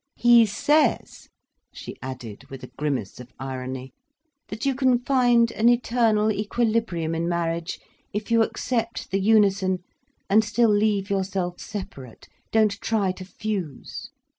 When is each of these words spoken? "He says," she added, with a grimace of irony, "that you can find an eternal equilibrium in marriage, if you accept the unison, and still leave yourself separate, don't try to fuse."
"He 0.15 0.47
says," 0.47 1.27
she 1.71 1.95
added, 2.01 2.45
with 2.49 2.63
a 2.63 2.71
grimace 2.75 3.19
of 3.19 3.31
irony, 3.39 3.93
"that 4.47 4.65
you 4.65 4.73
can 4.73 4.97
find 4.97 5.51
an 5.51 5.69
eternal 5.69 6.31
equilibrium 6.31 7.13
in 7.13 7.29
marriage, 7.29 7.79
if 8.11 8.31
you 8.31 8.41
accept 8.41 9.11
the 9.11 9.19
unison, 9.21 9.83
and 10.27 10.43
still 10.43 10.71
leave 10.71 11.11
yourself 11.11 11.59
separate, 11.61 12.27
don't 12.51 12.81
try 12.81 13.11
to 13.11 13.23
fuse." 13.25 14.09